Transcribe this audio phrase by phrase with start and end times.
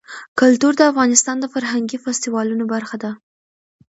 [0.39, 3.11] کلتور د افغانستان د فرهنګي فستیوالونو برخه ده.